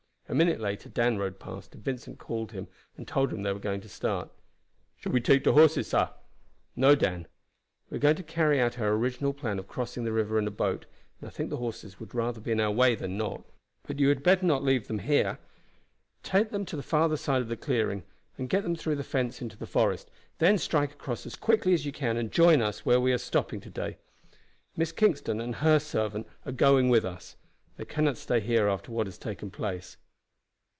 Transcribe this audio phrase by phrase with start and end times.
[0.29, 3.59] A minute later Dan rode past, and Vincent called him and told him they were
[3.59, 4.31] going to start.
[4.95, 6.13] "Shall we take de horses, sah?"
[6.73, 7.27] "No, Dan.
[7.89, 10.51] We are going to carry out our original plan of crossing the river in a
[10.51, 10.85] boat,
[11.19, 13.43] and I think the horses would be rather in our way than not.
[13.83, 15.37] But you had better not leave them here.
[16.23, 18.03] Take them to the farther side of the clearing
[18.37, 21.85] and get them through the fence into the forest, then strike across as quickly as
[21.85, 23.97] you can and join us where we were stopping to day.
[24.77, 27.35] Miss Kingston and her servant are going with us.
[27.75, 29.97] They cannot stay here after what has taken place."